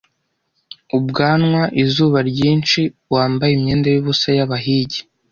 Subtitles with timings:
[0.97, 2.81] Ubwanwa, izuba ryinshi,
[3.13, 4.99] wambaye imyenda yubusa yabahigi,